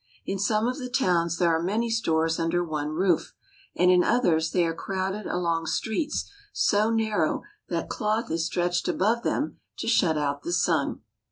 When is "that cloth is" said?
7.69-8.43